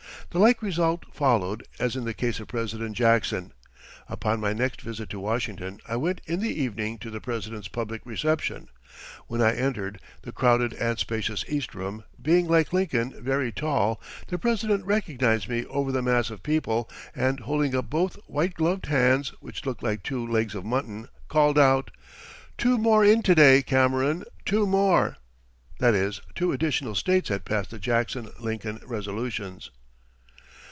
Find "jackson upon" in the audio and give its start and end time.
2.95-4.39